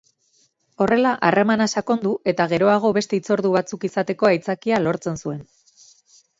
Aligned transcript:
Horrela 0.85 1.11
harremana 1.27 1.67
sakondu 1.73 2.15
eta 2.33 2.49
geroago 2.55 2.93
beste 3.01 3.21
hitzordu 3.21 3.53
batzuk 3.59 3.87
izateko 3.93 4.33
aitzakia 4.33 4.85
lortzen 4.89 5.25
zuen. 5.25 5.49